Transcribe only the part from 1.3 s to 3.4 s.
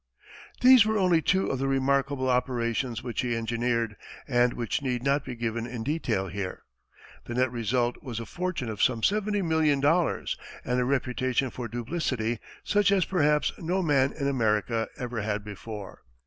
of the remarkable operations which he